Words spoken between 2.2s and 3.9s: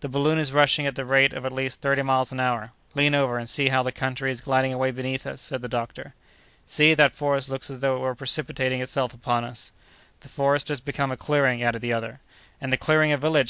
an hour. Lean over, and see how